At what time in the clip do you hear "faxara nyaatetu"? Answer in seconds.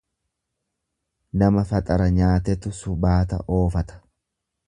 1.73-2.73